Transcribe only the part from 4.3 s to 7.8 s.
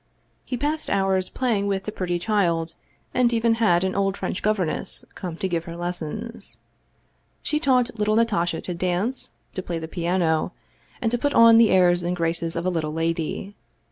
governess come to give her les sons. She